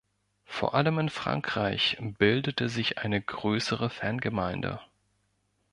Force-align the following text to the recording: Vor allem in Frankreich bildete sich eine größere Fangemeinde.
Vor 0.47 0.73
allem 0.73 0.97
in 0.97 1.09
Frankreich 1.11 1.95
bildete 2.01 2.69
sich 2.69 2.97
eine 2.97 3.21
größere 3.21 3.91
Fangemeinde. 3.91 4.81